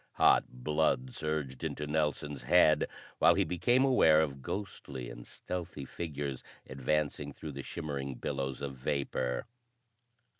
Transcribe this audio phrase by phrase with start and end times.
[0.13, 2.87] Hot blood surged into Nelson's head
[3.19, 8.73] while he became aware of ghostly and stealthy figures advancing through the shimmering billows of
[8.73, 9.45] vapor.